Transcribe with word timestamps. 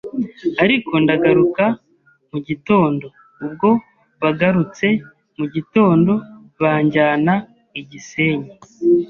ariko 0.63 0.91
ndagaruka 1.03 1.63
mu 2.31 2.37
gitondo, 2.47 3.05
ubwo 3.45 3.69
bagarutse 4.21 4.87
mugitondo 5.37 6.13
banjyana 6.61 7.33
I 7.79 7.81
gisenyi 7.89 8.49